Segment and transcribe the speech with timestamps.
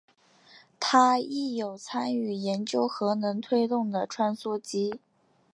[0.79, 4.99] 他亦有参与研究核能推动的穿梭机。